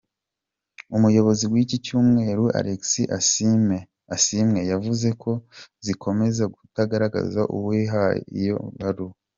Umuyobozi 0.95 1.43
w’icyo 1.51 1.77
kinyamakuru 1.85 2.43
Alex 2.59 2.81
Asiimwe 4.15 4.59
yavuze 4.71 5.07
ko 5.21 5.31
kizakomeza 5.77 6.43
kutagaragaza 6.55 7.41
uwagihaye 7.55 8.21
iyo 8.41 8.57
baruwa. 8.79 9.15